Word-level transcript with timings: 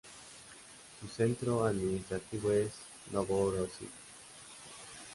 Su 0.99 1.07
centro 1.07 1.63
administrativo 1.63 2.51
es 2.51 2.71
Novorosíisk. 3.11 3.91